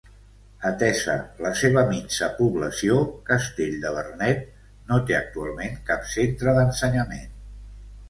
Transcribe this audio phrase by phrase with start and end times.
[0.69, 2.97] Atesa la seva minsa població,
[3.29, 4.43] Castell de Vernet
[4.91, 7.35] no té actualment cap centre d'ensenyament.